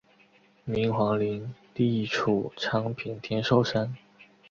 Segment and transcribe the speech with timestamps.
[0.65, 3.95] 明皇陵地处昌平天寿山。